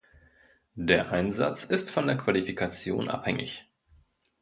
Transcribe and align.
Der 0.79 1.11
Einsatz 1.11 1.63
ist 1.63 1.91
von 1.91 2.07
der 2.07 2.17
Qualifikation 2.17 3.07
abhängig. 3.07 3.69